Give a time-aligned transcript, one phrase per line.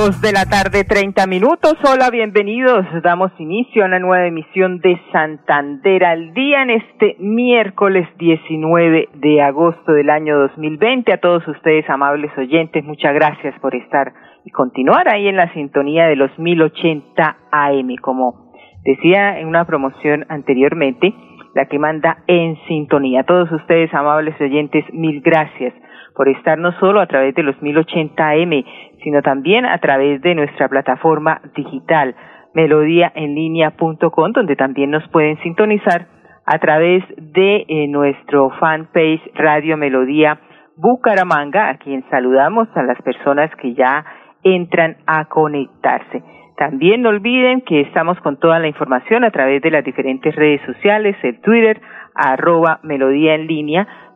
[0.00, 1.76] Dos de la tarde, treinta minutos.
[1.84, 2.86] Hola, bienvenidos.
[3.02, 9.42] Damos inicio a una nueva emisión de Santander al día en este miércoles 19 de
[9.42, 11.12] agosto del año 2020.
[11.12, 14.14] A todos ustedes, amables oyentes, muchas gracias por estar
[14.46, 17.96] y continuar ahí en la sintonía de los 1080 AM.
[18.00, 21.12] Como decía en una promoción anteriormente,
[21.54, 23.20] la que manda en sintonía.
[23.20, 25.74] A todos ustedes, amables oyentes, mil gracias
[26.28, 28.64] estar no solo a través de los 1080M,
[29.02, 32.14] sino también a través de nuestra plataforma digital
[32.54, 36.06] melodíaenlínea.com, donde también nos pueden sintonizar
[36.46, 40.40] a través de eh, nuestro fanpage Radio Melodía
[40.76, 44.04] Bucaramanga, a quien saludamos a las personas que ya
[44.42, 46.22] entran a conectarse.
[46.56, 50.60] También no olviden que estamos con toda la información a través de las diferentes redes
[50.66, 51.80] sociales, el Twitter,
[52.14, 53.36] arroba Melodía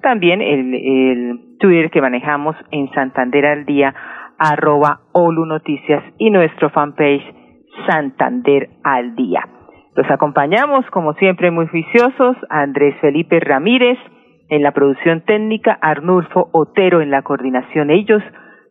[0.03, 3.95] también el, el Twitter que manejamos en Santander al día,
[4.39, 7.25] arroba Olu Noticias y nuestro fanpage
[7.89, 9.48] Santander al día.
[9.97, 13.97] Los acompañamos, como siempre, muy juiciosos, Andrés Felipe Ramírez
[14.51, 17.89] en la producción técnica, Arnulfo Otero en la coordinación.
[17.89, 18.23] Ellos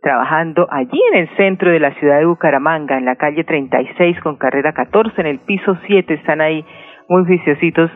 [0.04, 4.36] trabajando allí en el centro de la ciudad de Bucaramanga, en la calle 36 con
[4.36, 6.64] carrera 14, en el piso 7, están ahí
[7.10, 7.90] muy juiciositos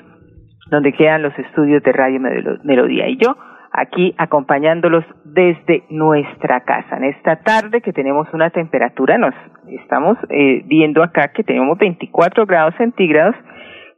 [0.71, 2.19] donde quedan los estudios de Radio
[2.63, 3.07] Melodía.
[3.09, 3.35] Y yo
[3.77, 6.97] aquí acompañándolos desde nuestra casa.
[6.97, 9.35] En esta tarde que tenemos una temperatura, nos
[9.67, 13.35] estamos eh, viendo acá que tenemos 24 grados centígrados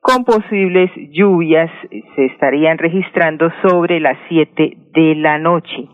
[0.01, 1.69] con posibles lluvias
[2.16, 5.88] se estarían registrando sobre las 7 de la noche.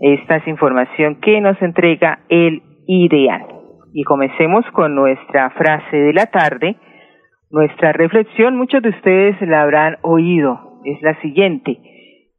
[0.00, 3.46] Esta es información que nos entrega el ideal.
[3.92, 6.76] Y comencemos con nuestra frase de la tarde.
[7.50, 11.78] Nuestra reflexión, muchos de ustedes la habrán oído, es la siguiente.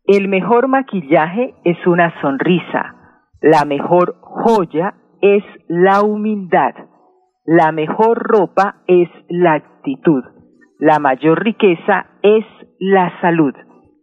[0.08, 2.96] El mejor maquillaje es una sonrisa.
[3.42, 6.74] La mejor joya es la humildad.
[7.46, 10.24] La mejor ropa es la actitud.
[10.80, 12.46] La mayor riqueza es
[12.80, 13.54] la salud.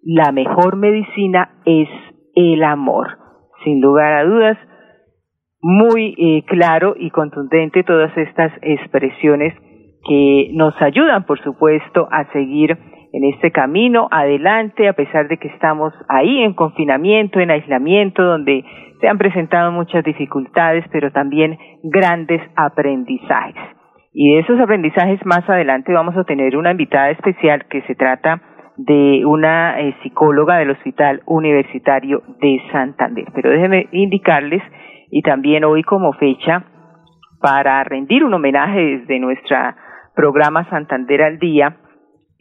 [0.03, 1.89] La mejor medicina es
[2.35, 3.19] el amor.
[3.65, 4.59] Sin lugar a dudas,
[5.63, 9.55] muy eh, claro y contundente todas estas expresiones
[10.07, 12.77] que nos ayudan, por supuesto, a seguir
[13.15, 18.65] en este camino adelante, a pesar de que estamos ahí en confinamiento, en aislamiento, donde
[19.01, 23.55] se han presentado muchas dificultades, pero también grandes aprendizajes.
[24.13, 28.43] Y de esos aprendizajes más adelante vamos a tener una invitada especial que se trata
[28.77, 33.27] de una eh, psicóloga del Hospital Universitario de Santander.
[33.33, 34.63] Pero déjenme indicarles,
[35.13, 36.65] y también hoy como fecha,
[37.41, 39.57] para rendir un homenaje desde nuestro
[40.17, 41.77] programa Santander al Día,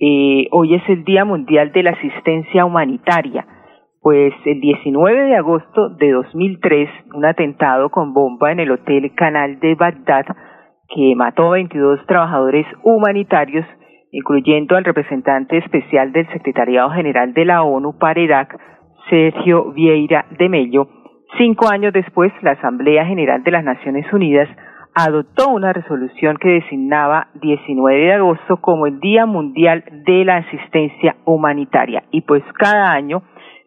[0.06, 3.46] eh, hoy es el Día Mundial de la Asistencia Humanitaria.
[4.02, 9.62] Pues el 19 de agosto de 2003, un atentado con bomba en el Hotel Canal
[9.62, 10.26] de Bagdad
[10.90, 13.66] que mató a 22 trabajadores humanitarios,
[14.12, 18.60] incluyendo al representante especial del Secretariado General de la ONU para Irak,
[19.10, 20.90] Sergio Vieira de Mello.
[21.38, 24.50] Cinco años después, la Asamblea General de las Naciones Unidas
[24.96, 31.16] adoptó una resolución que designaba 19 de agosto como el Día Mundial de la Asistencia
[31.26, 33.24] Humanitaria y pues cada año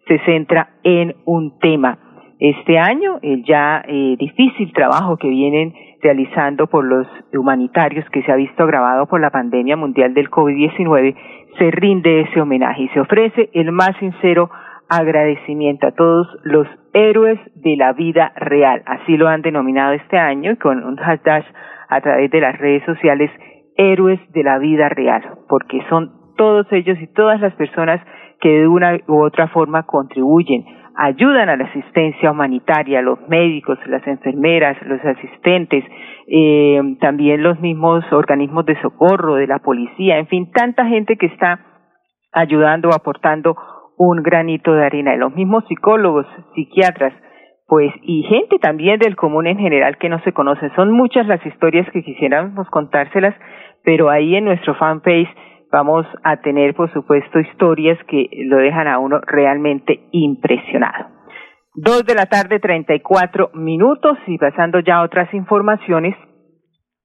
[0.06, 1.98] se centra en un tema.
[2.38, 8.30] Este año el ya eh, difícil trabajo que vienen realizando por los humanitarios que se
[8.30, 11.16] ha visto agravado por la pandemia mundial del COVID-19
[11.58, 14.50] se rinde ese homenaje y se ofrece el más sincero
[14.88, 18.82] agradecimiento a todos los héroes de la vida real.
[18.86, 21.44] Así lo han denominado este año con un hashtag
[21.88, 23.30] a través de las redes sociales,
[23.76, 28.00] héroes de la vida real, porque son todos ellos y todas las personas
[28.40, 30.64] que de una u otra forma contribuyen,
[30.96, 35.84] ayudan a la asistencia humanitaria, los médicos, las enfermeras, los asistentes,
[36.26, 41.26] eh, también los mismos organismos de socorro, de la policía, en fin, tanta gente que
[41.26, 41.60] está
[42.32, 43.56] ayudando, aportando
[43.96, 45.14] un granito de arena.
[45.14, 47.12] Y los mismos psicólogos, psiquiatras,
[47.66, 50.70] pues, y gente también del común en general que no se conoce.
[50.76, 53.34] Son muchas las historias que quisiéramos contárselas,
[53.82, 55.28] pero ahí en nuestro fanpage
[55.72, 61.06] vamos a tener, por supuesto, historias que lo dejan a uno realmente impresionado.
[61.74, 66.16] Dos de la tarde, treinta y cuatro minutos y pasando ya a otras informaciones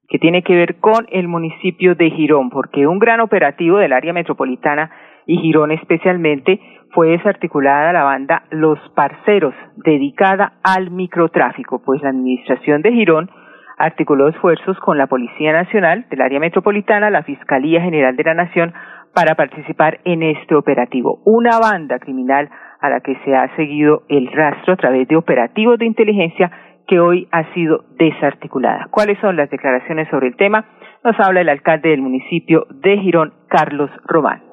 [0.08, 4.14] que tiene que ver con el municipio de Girón, porque un gran operativo del área
[4.14, 4.92] metropolitana
[5.26, 6.60] y Girón especialmente
[6.92, 13.30] fue desarticulada la banda Los Parceros, dedicada al microtráfico, pues la administración de Girón
[13.78, 18.74] articuló esfuerzos con la Policía Nacional del área metropolitana, la Fiscalía General de la Nación,
[19.14, 21.22] para participar en este operativo.
[21.26, 25.78] Una banda criminal a la que se ha seguido el rastro a través de operativos
[25.80, 26.52] de inteligencia
[26.88, 28.88] que hoy ha sido desarticulada.
[28.92, 30.66] ¿Cuáles son las declaraciones sobre el tema?
[31.04, 34.51] Nos habla el alcalde del municipio de Girón, Carlos Román.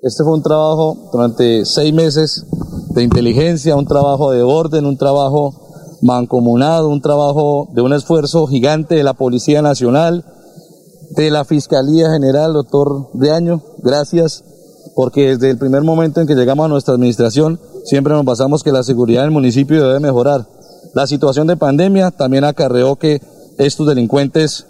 [0.00, 2.46] Este fue un trabajo durante seis meses
[2.94, 8.94] de inteligencia, un trabajo de orden, un trabajo mancomunado, un trabajo de un esfuerzo gigante
[8.94, 10.24] de la Policía Nacional,
[11.16, 14.44] de la Fiscalía General, doctor de Año, gracias,
[14.94, 18.70] porque desde el primer momento en que llegamos a nuestra administración siempre nos basamos que
[18.70, 20.46] la seguridad del municipio debe mejorar.
[20.94, 23.20] La situación de pandemia también acarreó que
[23.58, 24.64] estos delincuentes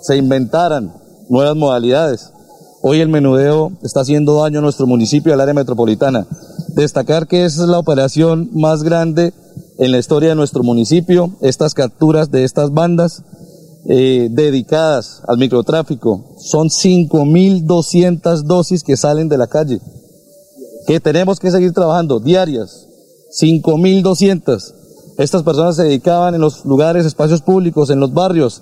[0.00, 0.90] se inventaran
[1.28, 2.33] nuevas modalidades.
[2.86, 6.26] Hoy el menudeo está haciendo daño a nuestro municipio y al área metropolitana.
[6.74, 9.32] Destacar que esa es la operación más grande
[9.78, 13.22] en la historia de nuestro municipio, estas capturas de estas bandas
[13.88, 16.34] eh, dedicadas al microtráfico.
[16.36, 19.80] Son 5.200 dosis que salen de la calle,
[20.86, 22.86] que tenemos que seguir trabajando diarias.
[23.40, 24.74] 5.200.
[25.16, 28.60] Estas personas se dedicaban en los lugares, espacios públicos, en los barrios.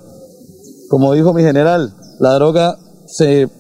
[0.89, 2.79] Como dijo mi general, la droga
[3.09, 3.51] se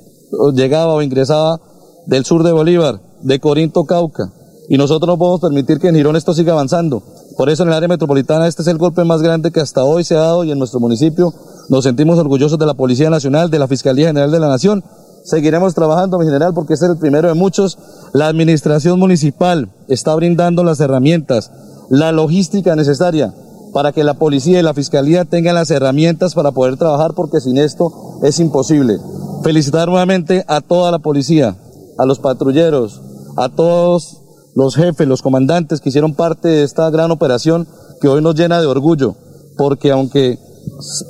[0.54, 1.60] llegaba o ingresaba
[2.06, 4.32] del sur de Bolívar, de Corinto, Cauca.
[4.68, 7.02] Y nosotros no podemos permitir que en Girón esto siga avanzando.
[7.36, 10.04] Por eso en el área metropolitana este es el golpe más grande que hasta hoy
[10.04, 11.32] se ha dado y en nuestro municipio
[11.68, 14.84] nos sentimos orgullosos de la Policía Nacional, de la Fiscalía General de la Nación.
[15.24, 17.78] Seguiremos trabajando, mi general, porque este es el primero de muchos.
[18.12, 21.50] La administración municipal está brindando las herramientas,
[21.88, 23.32] la logística necesaria
[23.72, 27.56] para que la policía y la fiscalía tengan las herramientas para poder trabajar, porque sin
[27.56, 28.98] esto es imposible.
[29.42, 31.56] Felicitar nuevamente a toda la policía,
[31.98, 33.02] a los patrulleros,
[33.36, 34.22] a todos
[34.54, 37.66] los jefes, los comandantes que hicieron parte de esta gran operación
[38.00, 39.16] que hoy nos llena de orgullo,
[39.56, 40.38] porque aunque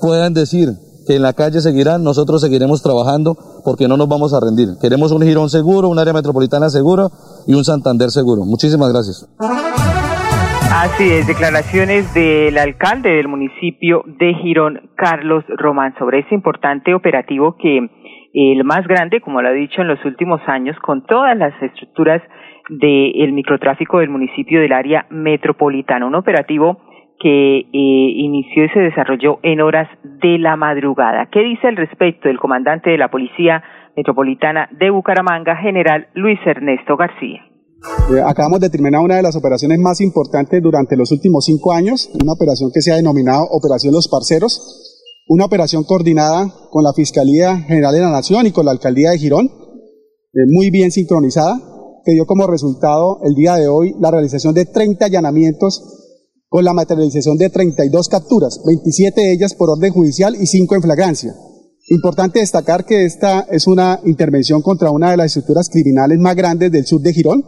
[0.01, 0.71] puedan decir
[1.07, 4.79] que en la calle seguirán, nosotros seguiremos trabajando porque no nos vamos a rendir.
[4.81, 7.11] Queremos un Girón seguro, un área metropolitana seguro
[7.47, 8.45] y un Santander seguro.
[8.45, 9.29] Muchísimas gracias.
[10.75, 17.57] Así es, declaraciones del alcalde del municipio de Girón, Carlos Román, sobre ese importante operativo
[17.57, 17.89] que
[18.33, 22.23] el más grande, como lo ha dicho en los últimos años, con todas las estructuras
[22.69, 26.07] del microtráfico del municipio del área metropolitana.
[26.07, 26.79] Un operativo
[27.21, 31.29] que eh, inició y se desarrolló en horas de la madrugada.
[31.31, 33.63] ¿Qué dice al respecto el comandante de la Policía
[33.97, 37.47] Metropolitana de Bucaramanga, general Luis Ernesto García?
[38.11, 42.11] Eh, acabamos de terminar una de las operaciones más importantes durante los últimos cinco años,
[42.23, 44.92] una operación que se ha denominado Operación Los Parceros,
[45.33, 49.19] una operación coordinada con la Fiscalía General de la Nación y con la Alcaldía de
[49.19, 51.59] Girón, eh, muy bien sincronizada,
[52.05, 55.83] que dio como resultado el día de hoy la realización de 30 allanamientos
[56.51, 60.83] con la materialización de 32 capturas, 27 de ellas por orden judicial y 5 en
[60.83, 61.35] flagrancia.
[61.89, 66.71] Importante destacar que esta es una intervención contra una de las estructuras criminales más grandes
[66.71, 67.43] del sur de Girón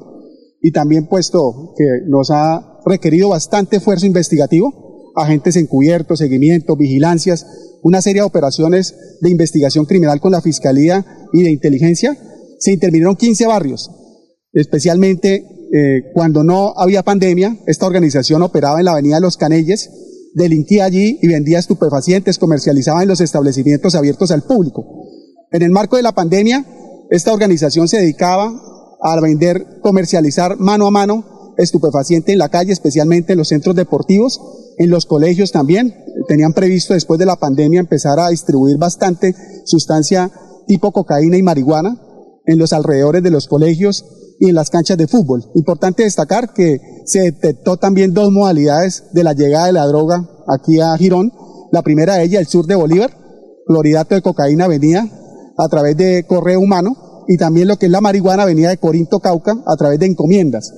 [0.62, 7.46] y también puesto que nos ha requerido bastante esfuerzo investigativo, agentes encubiertos, seguimiento, vigilancias,
[7.84, 12.17] una serie de operaciones de investigación criminal con la Fiscalía y de inteligencia.
[12.58, 13.91] Se intervinieron 15 barrios,
[14.53, 19.91] especialmente eh, cuando no había pandemia, esta organización operaba en la Avenida de los Canelles,
[20.34, 24.82] delinquía allí y vendía estupefacientes, comercializaba en los establecimientos abiertos al público.
[25.53, 26.64] En el marco de la pandemia,
[27.10, 28.50] esta organización se dedicaba
[29.03, 34.41] a vender, comercializar mano a mano estupefaciente en la calle, especialmente en los centros deportivos,
[34.78, 35.94] en los colegios también.
[36.28, 40.31] Tenían previsto después de la pandemia empezar a distribuir bastante sustancia
[40.66, 42.00] tipo cocaína y marihuana
[42.46, 44.04] en los alrededores de los colegios
[44.38, 45.44] y en las canchas de fútbol.
[45.54, 50.81] Importante destacar que se detectó también dos modalidades de la llegada de la droga aquí
[50.81, 51.32] a Girón.
[51.72, 53.10] La primera de ellas, el sur de Bolívar,
[53.66, 55.08] cloridato de cocaína venía
[55.56, 59.20] a través de correo humano y también lo que es la marihuana venía de Corinto
[59.20, 60.72] Cauca a través de encomiendas.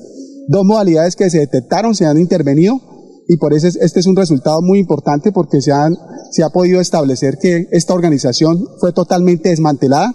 [0.48, 2.80] Dos modalidades que se detectaron, se han intervenido
[3.28, 5.96] y por eso este es un resultado muy importante porque se, han,
[6.30, 10.14] se ha podido establecer que esta organización fue totalmente desmantelada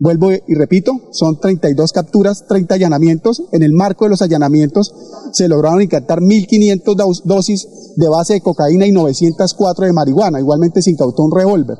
[0.00, 3.42] Vuelvo y repito, son 32 capturas, 30 allanamientos.
[3.50, 4.94] En el marco de los allanamientos
[5.32, 10.38] se lograron incatar 1.500 dosis de base de cocaína y 904 de marihuana.
[10.38, 11.78] Igualmente se incautó un revólver.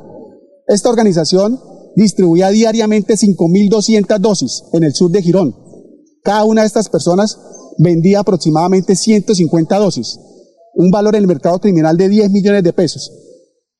[0.66, 1.60] Esta organización
[1.94, 5.54] distribuía diariamente 5.200 dosis en el sur de Girón.
[6.24, 7.38] Cada una de estas personas
[7.78, 10.18] vendía aproximadamente 150 dosis,
[10.78, 13.10] un valor en el mercado criminal de 10 millones de pesos.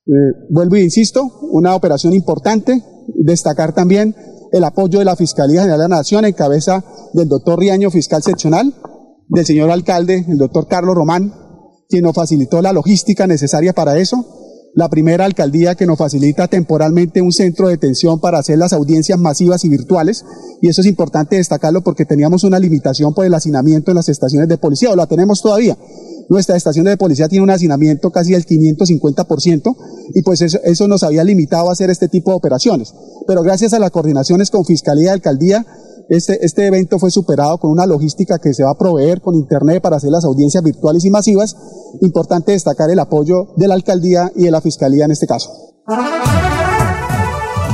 [0.04, 0.10] Eh,
[0.50, 2.82] vuelvo y insisto, una operación importante,
[3.14, 4.16] destacar también
[4.50, 8.22] el apoyo de la Fiscalía General de la Nación en cabeza del doctor Riaño, fiscal
[8.22, 8.74] seccional,
[9.28, 11.32] del señor alcalde, el doctor Carlos Román,
[11.88, 14.26] quien nos facilitó la logística necesaria para eso,
[14.74, 19.20] la primera alcaldía que nos facilita temporalmente un centro de detención para hacer las audiencias
[19.20, 20.24] masivas y virtuales,
[20.60, 24.48] y eso es importante destacarlo porque teníamos una limitación por el hacinamiento en las estaciones
[24.48, 25.76] de policía, o la tenemos todavía.
[26.28, 29.76] Nuestra estación de policía tiene un hacinamiento casi del 550%,
[30.14, 32.94] y pues eso, nos había limitado a hacer este tipo de operaciones.
[33.26, 35.66] Pero gracias a las coordinaciones con Fiscalía y Alcaldía,
[36.08, 39.82] este, este evento fue superado con una logística que se va a proveer con Internet
[39.82, 41.56] para hacer las audiencias virtuales y masivas.
[42.00, 45.50] Importante destacar el apoyo de la alcaldía y de la fiscalía en este caso.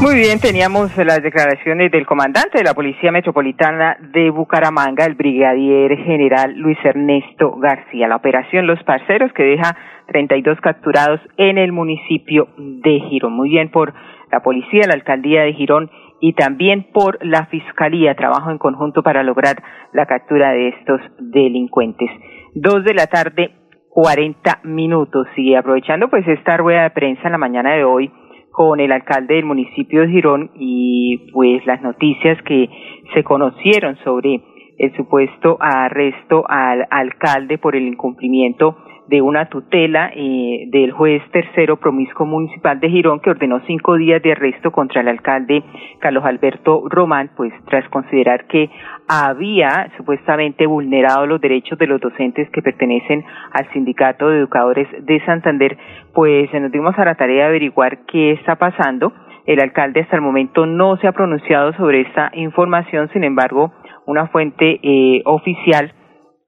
[0.03, 5.97] Muy bien, teníamos las declaraciones del comandante de la Policía Metropolitana de Bucaramanga, el brigadier
[5.99, 8.09] general Luis Ernesto García.
[8.09, 9.77] La operación Los Parceros que deja
[10.09, 13.33] 32 capturados en el municipio de Girón.
[13.33, 13.95] Muy bien por
[14.31, 19.23] la policía, la alcaldía de Girón y también por la Fiscalía, trabajo en conjunto para
[19.23, 22.11] lograr la captura de estos delincuentes.
[22.55, 23.53] Dos de la tarde,
[23.89, 25.27] cuarenta minutos.
[25.37, 28.11] Y aprovechando pues esta rueda de prensa en la mañana de hoy
[28.55, 32.71] con el alcalde del municipio de Girón y pues las noticias que
[33.13, 34.41] se conocieron sobre
[34.79, 38.77] el supuesto arresto al alcalde por el incumplimiento
[39.09, 44.23] de una tutela eh, del juez tercero promiscuo municipal de Girón que ordenó cinco días
[44.23, 45.63] de arresto contra el alcalde
[46.01, 48.71] Carlos Alberto Román, pues tras considerar que
[49.09, 55.25] había supuestamente vulnerado los derechos de los docentes que pertenecen al Sindicato de Educadores de
[55.25, 55.77] Santander,
[56.15, 59.13] pues nos dimos a la tarea de averiguar qué está pasando.
[59.47, 63.73] El alcalde hasta el momento no se ha pronunciado sobre esta información, sin embargo,
[64.07, 65.93] una fuente eh, oficial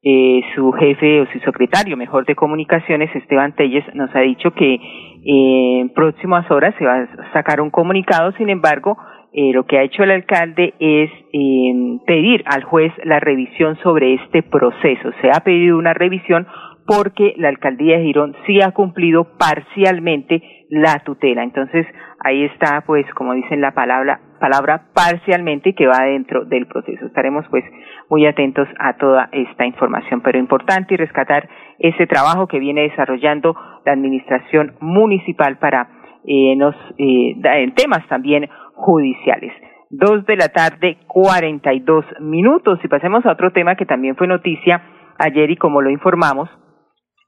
[0.08, 4.74] eh, su jefe o su secretario mejor de comunicaciones, Esteban Telles, nos ha dicho que
[4.74, 8.96] eh, en próximas horas se va a sacar un comunicado, sin embargo,
[9.32, 14.14] eh, lo que ha hecho el alcalde es eh, pedir al juez la revisión sobre
[14.14, 15.10] este proceso.
[15.20, 16.46] Se ha pedido una revisión
[16.86, 21.42] porque la alcaldía de Girón sí ha cumplido parcialmente la tutela.
[21.42, 21.84] Entonces,
[22.20, 27.06] ahí está, pues, como dicen la palabra, palabra parcialmente que va dentro del proceso.
[27.06, 27.64] Estaremos, pues,
[28.08, 33.56] muy atentos a toda esta información, pero importante y rescatar ese trabajo que viene desarrollando
[33.84, 35.88] la administración municipal para
[36.26, 39.52] eh, nos eh, en temas también judiciales.
[39.90, 42.80] Dos de la tarde, cuarenta y dos minutos.
[42.82, 44.82] Y pasemos a otro tema que también fue noticia
[45.18, 46.50] ayer y como lo informamos,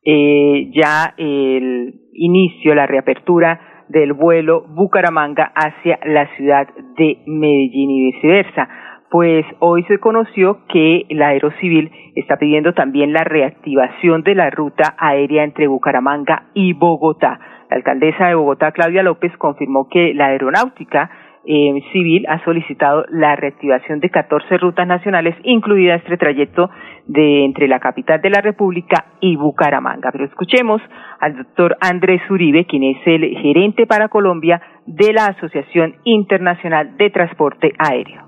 [0.05, 8.13] eh, ya el inicio, la reapertura del vuelo Bucaramanga hacia la ciudad de Medellín y
[8.13, 8.69] viceversa.
[9.11, 14.95] Pues hoy se conoció que la Aerocivil está pidiendo también la reactivación de la ruta
[14.99, 17.41] aérea entre Bucaramanga y Bogotá.
[17.71, 21.11] La alcaldesa de Bogotá, Claudia López, confirmó que la aeronáutica
[21.51, 26.69] eh, civil ha solicitado la reactivación de 14 rutas nacionales, incluida este trayecto
[27.07, 30.13] de entre la capital de la República y Bucaramanga.
[30.13, 30.83] Pero escuchemos
[31.21, 37.09] al doctor Andrés Uribe, quien es el gerente para Colombia de la Asociación Internacional de
[37.09, 38.28] Transporte Aéreo.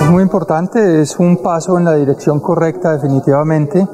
[0.00, 3.86] Es muy importante, es un paso en la dirección correcta definitivamente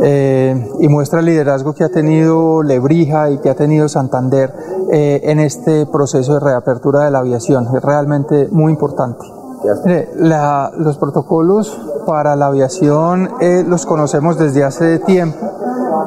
[0.00, 4.52] eh, y muestra el liderazgo que ha tenido Lebrija y que ha tenido Santander
[4.90, 7.68] eh, en este proceso de reapertura de la aviación.
[7.74, 9.24] Es realmente muy importante.
[10.16, 15.38] La, los protocolos para la aviación eh, los conocemos desde hace tiempo,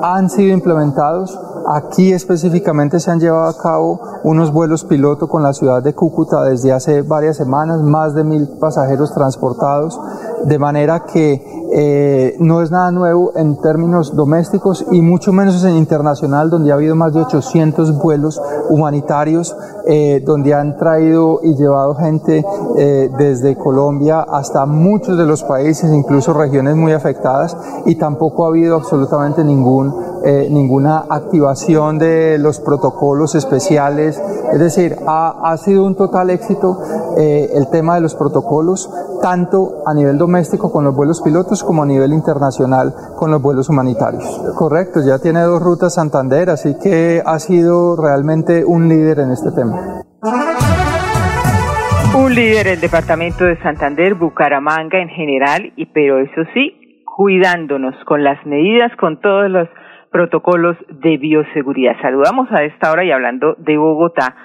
[0.04, 5.52] han sido implementados Aquí específicamente se han llevado a cabo unos vuelos piloto con la
[5.52, 10.00] ciudad de Cúcuta desde hace varias semanas, más de mil pasajeros transportados,
[10.46, 15.76] de manera que eh, no es nada nuevo en términos domésticos y mucho menos en
[15.76, 19.54] internacional, donde ha habido más de 800 vuelos humanitarios,
[19.86, 22.46] eh, donde han traído y llevado gente
[22.78, 28.50] eh, desde Colombia hasta muchos de los países, incluso regiones muy afectadas, y tampoco ha
[28.50, 29.94] habido absolutamente ningún,
[30.50, 34.22] ninguna activación de los protocolos especiales,
[34.54, 36.80] es decir, ha, sido un total éxito
[37.18, 38.90] eh, el tema de los protocolos,
[39.22, 43.70] tanto a nivel doméstico con los vuelos pilotos como a nivel internacional con los vuelos
[43.70, 44.24] humanitarios.
[44.56, 49.52] Correcto, ya tiene dos rutas Santander, así que ha sido realmente un líder en este
[49.52, 50.04] tema.
[52.16, 58.24] Un líder el departamento de Santander, Bucaramanga en general, y pero eso sí, cuidándonos con
[58.24, 59.68] las medidas, con todos los
[60.12, 62.00] protocolos de bioseguridad.
[62.02, 64.36] Saludamos a esta hora y hablando de Bogotá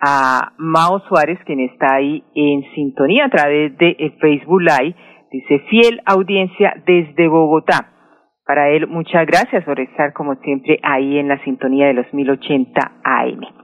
[0.00, 4.94] a Mao Suárez, quien está ahí en sintonía a través de Facebook Live.
[5.30, 7.92] Dice, fiel audiencia desde Bogotá.
[8.46, 12.92] Para él, muchas gracias por estar como siempre ahí en la sintonía de los 1080
[13.04, 13.57] AM.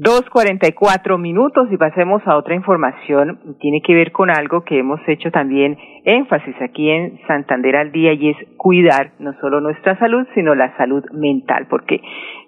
[0.00, 3.56] Dos cuarenta y cuatro minutos y pasemos a otra información.
[3.58, 8.12] Tiene que ver con algo que hemos hecho también énfasis aquí en Santander al día
[8.12, 12.00] y es cuidar no solo nuestra salud, sino la salud mental, porque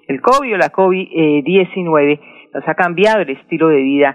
[0.07, 2.21] el COVID o la COVID-19
[2.55, 4.15] nos ha cambiado el estilo de vida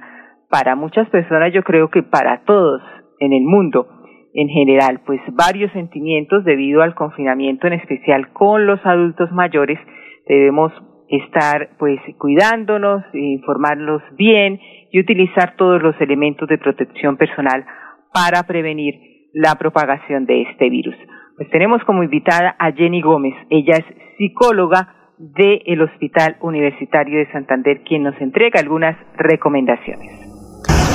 [0.49, 2.81] para muchas personas, yo creo que para todos
[3.19, 3.85] en el mundo
[4.33, 9.77] en general, pues varios sentimientos debido al confinamiento, en especial con los adultos mayores,
[10.25, 10.71] debemos
[11.09, 14.59] estar pues cuidándonos, informarlos bien
[14.91, 17.65] y utilizar todos los elementos de protección personal
[18.13, 18.95] para prevenir
[19.33, 20.95] la propagación de este virus.
[21.37, 23.85] Pues tenemos como invitada a Jenny Gómez, ella es
[24.17, 30.34] psicóloga del Hospital Universitario de Santander, quien nos entrega algunas recomendaciones.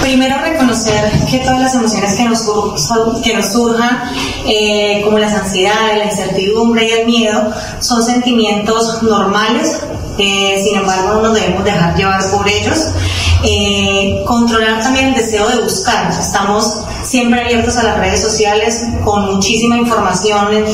[0.01, 2.43] Primero reconocer que todas las emociones que nos,
[3.23, 4.01] que nos surjan,
[4.47, 9.79] eh, como las ansiedades, la incertidumbre y el miedo, son sentimientos normales,
[10.19, 12.79] eh, sin embargo no nos debemos dejar llevar por ellos.
[13.43, 16.11] Eh, controlar también el deseo de buscar.
[16.11, 20.65] Estamos siempre abiertos a las redes sociales con muchísima información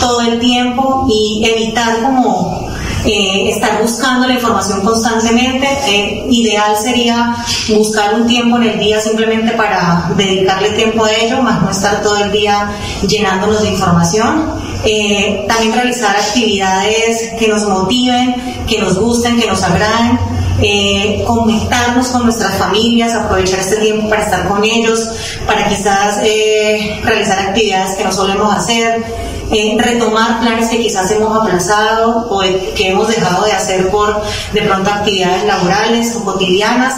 [0.00, 2.73] todo el tiempo y evitar como
[3.04, 5.66] eh, estar buscando la información constantemente.
[5.86, 7.36] Eh, ideal sería
[7.68, 12.02] buscar un tiempo en el día simplemente para dedicarle tiempo a ello, más no estar
[12.02, 12.70] todo el día
[13.06, 14.52] llenándonos de información.
[14.84, 18.34] Eh, también realizar actividades que nos motiven,
[18.66, 20.18] que nos gusten, que nos agraden.
[20.62, 25.10] Eh, conectarnos con nuestras familias, aprovechar este tiempo para estar con ellos,
[25.46, 29.02] para quizás eh, realizar actividades que no solemos hacer,
[29.50, 34.22] eh, retomar planes que quizás hemos aplazado o que hemos dejado de hacer por
[34.52, 36.94] de pronto actividades laborales o cotidianas,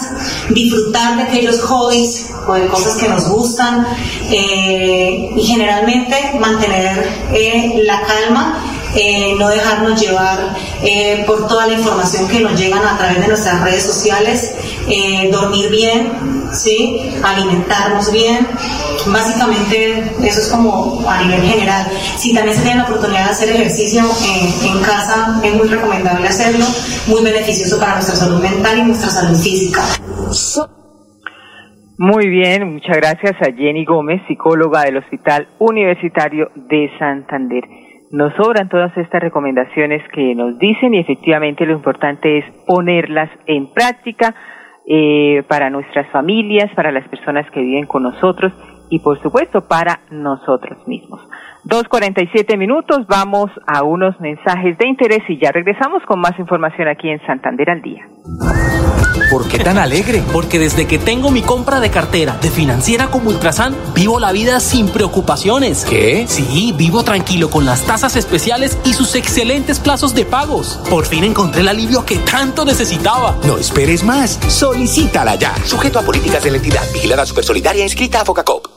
[0.49, 3.85] disfrutar de aquellos hobbies o de cosas que nos gustan
[4.29, 8.63] eh, y generalmente mantener eh, la calma
[8.95, 10.55] eh, no dejarnos llevar
[11.27, 14.55] por toda la información que nos llegan a través de nuestras redes sociales,
[15.29, 17.11] dormir bien, ¿sí?
[17.21, 18.47] alimentarnos bien.
[19.11, 21.85] Básicamente eso es como a nivel general.
[22.17, 26.65] Si también se tiene la oportunidad de hacer ejercicio en casa, es muy recomendable hacerlo,
[27.07, 29.81] muy beneficioso para nuestra salud mental y nuestra salud física.
[31.99, 37.63] Muy bien, muchas gracias a Jenny Gómez, psicóloga del Hospital Universitario de Santander.
[38.11, 43.73] Nos sobran todas estas recomendaciones que nos dicen y efectivamente lo importante es ponerlas en
[43.73, 44.35] práctica
[44.87, 48.53] eh, para nuestras familias, para las personas que viven con nosotros
[48.89, 51.21] y por supuesto para nosotros mismos.
[51.63, 56.19] Dos cuarenta y siete minutos, vamos a unos mensajes de interés y ya regresamos con
[56.21, 58.07] más información aquí en Santander al día.
[59.29, 60.23] ¿Por qué tan alegre?
[60.31, 64.61] Porque desde que tengo mi compra de cartera de financiera como Ultrasan, vivo la vida
[64.61, 65.83] sin preocupaciones.
[65.83, 66.25] ¿Qué?
[66.27, 70.81] Sí, vivo tranquilo con las tasas especiales y sus excelentes plazos de pagos.
[70.89, 73.35] Por fin encontré el alivio que tanto necesitaba.
[73.45, 74.39] No esperes más.
[74.47, 75.53] Solicítala ya.
[75.65, 76.83] Sujeto a políticas de la entidad.
[76.93, 78.76] Vigilada Supersolidaria inscrita a Focacop.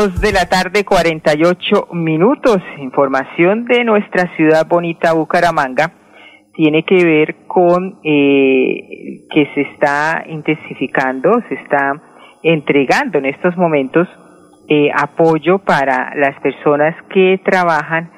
[0.00, 2.56] Dos de la tarde, 48 minutos.
[2.78, 5.92] Información de nuestra ciudad bonita, Bucaramanga,
[6.54, 12.00] tiene que ver con eh, que se está intensificando, se está
[12.42, 14.08] entregando en estos momentos
[14.70, 18.10] eh, apoyo para las personas que trabajan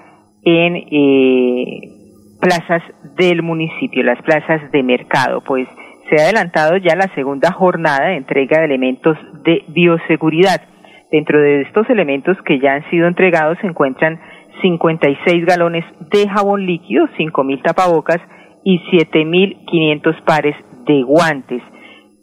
[0.45, 1.81] en eh,
[2.41, 2.85] plazas
[3.17, 5.67] del municipio, las plazas de mercado, pues
[6.09, 10.72] se ha adelantado ya la segunda jornada de entrega de elementos de bioseguridad.
[11.13, 14.19] Dentro de estos elementos que ya han sido entregados se encuentran
[14.63, 18.17] 56 galones de jabón líquido, 5.000 tapabocas
[18.65, 21.63] y 7.500 pares de guantes.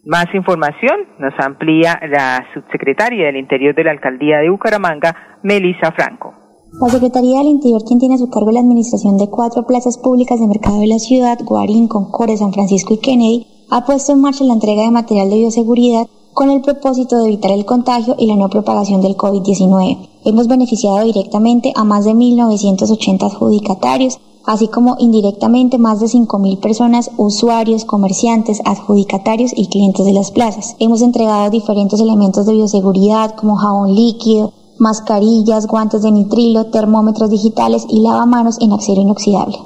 [0.06, 6.34] Más información nos amplía la subsecretaria del Interior de la Alcaldía de Bucaramanga, Melissa Franco.
[6.82, 10.40] La Secretaría del Interior, quien tiene a su cargo la administración de cuatro plazas públicas
[10.40, 14.44] de mercado de la ciudad, Guarín, Concordia, San Francisco y Kennedy, ha puesto en marcha
[14.46, 18.36] la entrega de material de bioseguridad con el propósito de evitar el contagio y la
[18.36, 20.10] no propagación del COVID-19.
[20.26, 27.12] Hemos beneficiado directamente a más de 1.980 adjudicatarios así como indirectamente más de 5.000 personas,
[27.18, 30.76] usuarios, comerciantes, adjudicatarios y clientes de las plazas.
[30.80, 37.86] Hemos entregado diferentes elementos de bioseguridad como jabón líquido, mascarillas, guantes de nitrilo, termómetros digitales
[37.90, 39.58] y lavamanos en acero inoxidable.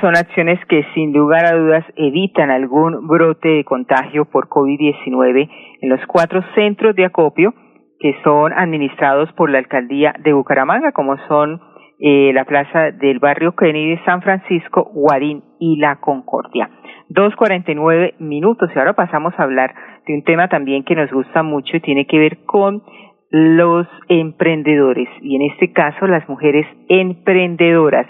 [0.00, 5.48] Son acciones, que sin lugar a dudas evitan algún brote de contagio por COVID-19
[5.80, 7.54] en los cuatro centros de acopio
[7.98, 11.60] que son administrados por la alcaldía de Bucaramanga, como son
[12.00, 16.68] eh, la plaza del barrio Kennedy San Francisco, Guarín y La Concordia.
[17.08, 19.74] Dos cuarenta y nueve minutos y ahora pasamos a hablar
[20.06, 22.82] de un tema también que nos gusta mucho y tiene que ver con
[23.30, 28.06] los emprendedores y en este caso las mujeres emprendedoras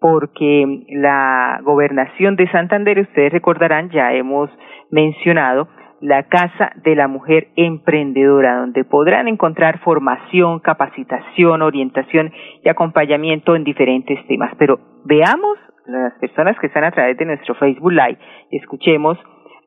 [0.00, 4.50] porque la gobernación de Santander, ustedes recordarán, ya hemos
[4.90, 5.68] mencionado,
[6.00, 12.32] la Casa de la Mujer Emprendedora, donde podrán encontrar formación, capacitación, orientación
[12.64, 14.54] y acompañamiento en diferentes temas.
[14.58, 18.18] Pero veamos las personas que están a través de nuestro Facebook Live,
[18.50, 19.18] escuchemos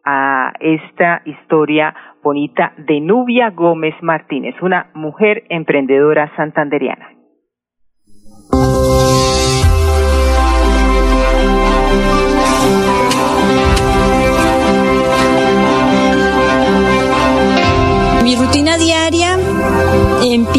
[0.05, 1.93] a esta historia
[2.23, 7.09] bonita de Nubia Gómez Martínez, una mujer emprendedora santanderiana.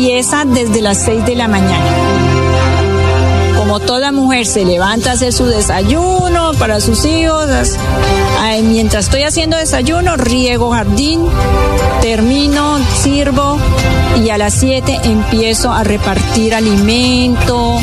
[0.04, 1.90] Empieza desde las 6 de la mañana.
[3.56, 7.48] Como toda mujer se levanta a hacer su desayuno para sus hijos,
[8.64, 11.24] mientras estoy haciendo desayuno, riego jardín,
[12.02, 13.56] termino, sirvo
[14.22, 17.80] y a las 7 empiezo a repartir alimento,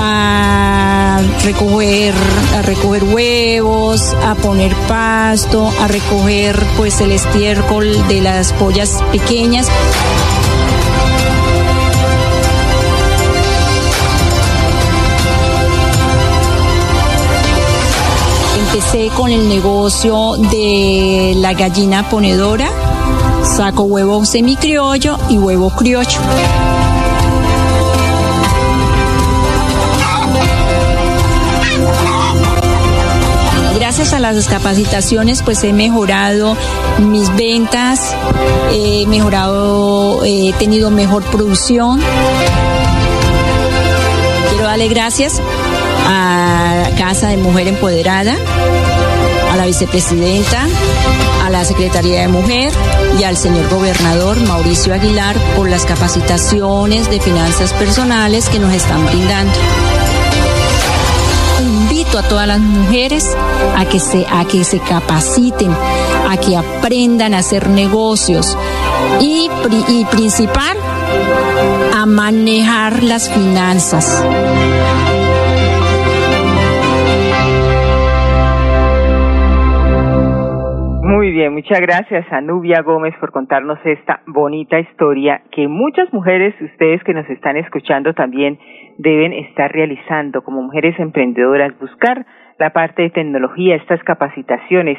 [0.00, 2.14] a recoger,
[2.56, 9.68] a recoger huevos, a poner pasto, a recoger pues el estiércol de las pollas pequeñas.
[18.74, 22.68] Empecé con el negocio de la gallina ponedora,
[23.44, 26.18] saco huevo semicriollo y huevo criollo.
[33.76, 36.56] gracias a las capacitaciones pues he mejorado
[36.98, 38.16] mis ventas,
[38.72, 42.00] he mejorado, he tenido mejor producción.
[44.50, 45.40] Quiero darle gracias
[46.04, 48.34] a Casa de Mujer Empoderada,
[49.52, 50.66] a la vicepresidenta,
[51.44, 52.72] a la Secretaría de Mujer
[53.18, 59.04] y al señor gobernador Mauricio Aguilar por las capacitaciones de finanzas personales que nos están
[59.06, 59.52] brindando
[62.18, 63.36] a todas las mujeres
[63.76, 68.56] a que se, a que se capaciten, a que aprendan a hacer negocios
[69.20, 69.50] y,
[69.88, 70.76] y principal,
[71.94, 74.22] a manejar las finanzas.
[81.34, 87.02] Bien, muchas gracias a Nubia Gómez por contarnos esta bonita historia que muchas mujeres, ustedes
[87.02, 88.56] que nos están escuchando también
[88.98, 92.24] deben estar realizando como mujeres emprendedoras, buscar
[92.60, 94.96] la parte de tecnología, estas capacitaciones,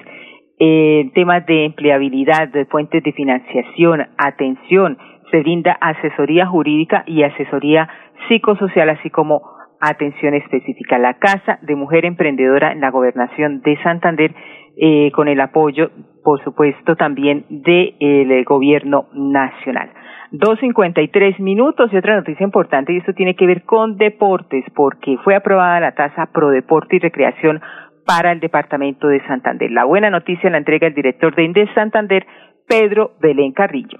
[0.59, 4.97] eh, temas de empleabilidad, de fuentes de financiación, atención,
[5.31, 7.87] se brinda asesoría jurídica y asesoría
[8.27, 9.41] psicosocial, así como
[9.79, 10.97] atención específica.
[10.97, 14.35] La Casa de Mujer Emprendedora en la Gobernación de Santander,
[14.77, 15.91] eh, con el apoyo,
[16.25, 19.91] por supuesto, también del eh, Gobierno Nacional.
[20.31, 25.35] 2.53 minutos y otra noticia importante y esto tiene que ver con deportes porque fue
[25.35, 27.61] aprobada la tasa Pro Deporte y Recreación
[28.07, 29.69] para el departamento de Santander.
[29.69, 32.25] La buena noticia la entrega el director de Indes Santander,
[32.67, 33.99] Pedro Belén Carrillo.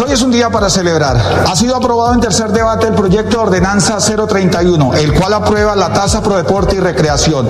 [0.00, 1.16] Hoy es un día para celebrar.
[1.46, 5.92] Ha sido aprobado en tercer debate el proyecto de ordenanza 031, el cual aprueba la
[5.92, 7.46] tasa pro deporte y recreación.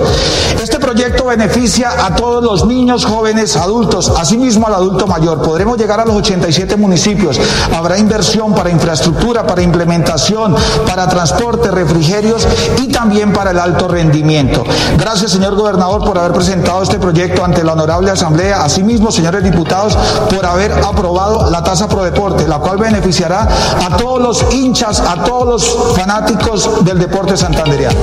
[0.61, 5.41] Este proyecto beneficia a todos los niños, jóvenes, adultos, asimismo al adulto mayor.
[5.41, 7.39] Podremos llegar a los 87 municipios.
[7.73, 12.45] Habrá inversión para infraestructura, para implementación, para transporte, refrigerios
[12.81, 14.63] y también para el alto rendimiento.
[14.97, 18.63] Gracias, señor gobernador, por haber presentado este proyecto ante la honorable asamblea.
[18.63, 19.97] Asimismo, señores diputados,
[20.29, 23.47] por haber aprobado la tasa Deporte, la cual beneficiará
[23.85, 27.99] a todos los hinchas, a todos los fanáticos del deporte santandereano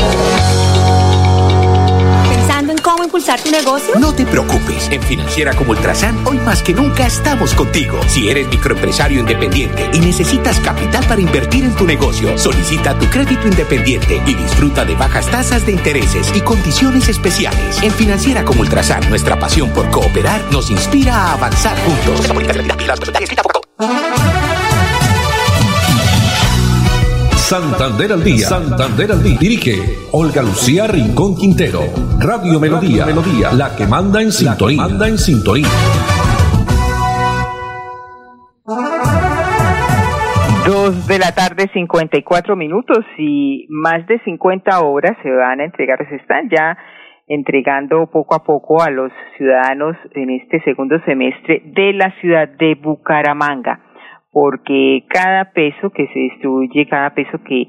[2.82, 3.94] cómo impulsar tu negocio?
[3.98, 4.88] No te preocupes.
[4.90, 7.98] En Financiera como Ultrasan, hoy más que nunca estamos contigo.
[8.08, 13.46] Si eres microempresario independiente y necesitas capital para invertir en tu negocio, solicita tu crédito
[13.46, 17.82] independiente y disfruta de bajas tasas de intereses y condiciones especiales.
[17.82, 22.30] En Financiera como Ultrasan, nuestra pasión por cooperar nos inspira a avanzar juntos.
[27.50, 28.46] Santander al día.
[28.46, 29.38] Santander al día.
[29.40, 29.72] Dirige
[30.12, 31.80] Olga Lucía Rincón Quintero.
[32.18, 33.06] Radio Melodía.
[33.06, 33.52] Melodía.
[33.52, 34.82] La que manda en sintonía.
[34.82, 35.66] manda en sintonía.
[40.66, 45.98] Dos de la tarde, 54 minutos y más de 50 horas se van a entregar,
[46.08, 46.76] se están ya
[47.30, 52.74] entregando poco a poco a los ciudadanos en este segundo semestre de la ciudad de
[52.74, 53.80] Bucaramanga
[54.32, 57.66] porque cada peso que se distribuye, cada peso que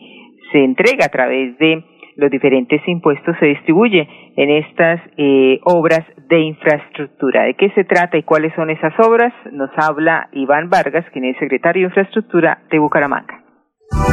[0.52, 1.84] se entrega a través de
[2.17, 7.43] los diferentes impuestos se distribuye en estas eh, obras de infraestructura.
[7.43, 9.34] ¿De qué se trata y cuáles son esas obras?
[9.52, 13.40] Nos habla Iván Vargas, quien es secretario de Infraestructura de Bucaramanga.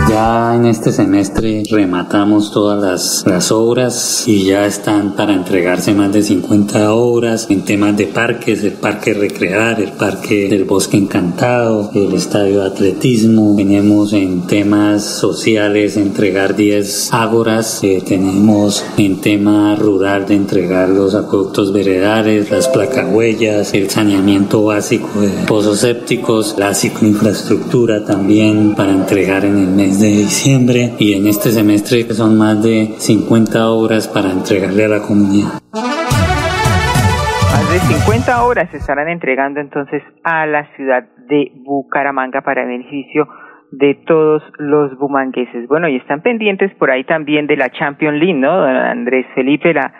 [0.08, 6.12] Ya en este semestre rematamos todas las, las, obras y ya están para entregarse más
[6.12, 11.90] de 50 obras en temas de parques, el parque recrear, el parque del bosque encantado,
[11.94, 13.54] el estadio de atletismo.
[13.56, 21.14] Tenemos en temas sociales entregar 10 ágoras, eh, tenemos en tema rural de entregar los
[21.14, 29.44] acueductos veredales, las placahuellas, el saneamiento básico de pozos sépticos, la cicloinfraestructura también para entregar
[29.44, 34.30] en el mes de diciembre y en este semestre son más de 50 obras para
[34.30, 35.60] entregarle a la comunidad.
[35.72, 43.28] Más de 50 horas se estarán entregando entonces a la ciudad de Bucaramanga para beneficio
[43.70, 45.68] de todos los bumangueses.
[45.68, 48.62] Bueno, y están pendientes por ahí también de la Champions League, ¿no?
[48.62, 49.92] Andrés Felipe, la,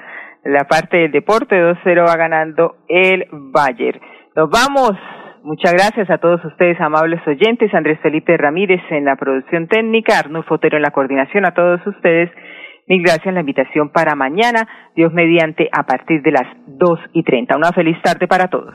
[0.45, 4.01] la parte del deporte 2-0 va ganando el Bayern.
[4.35, 4.93] Nos vamos
[5.43, 7.73] Muchas gracias a todos ustedes, amables oyentes.
[7.73, 11.47] Andrés Felipe Ramírez en la producción técnica, Arnulfo Fotero en la coordinación.
[11.47, 12.31] A todos ustedes,
[12.87, 17.23] mil gracias en la invitación para mañana, Dios mediante, a partir de las dos y
[17.23, 17.57] treinta.
[17.57, 18.75] Una feliz tarde para todos.